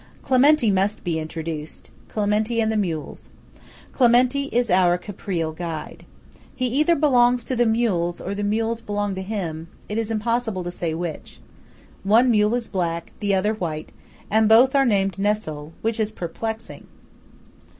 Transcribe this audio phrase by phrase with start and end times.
[0.23, 3.29] Clementi must be introduced–Clementi and the mules.
[3.91, 6.07] Clementi is our Caprile guide.
[6.55, 10.63] He either belongs to the mules or the mules belong to him; it is impossible
[10.63, 11.39] to say which.
[12.03, 13.91] One mule is black, the other white,
[14.31, 16.87] and both are named Nessol; which is perplexing.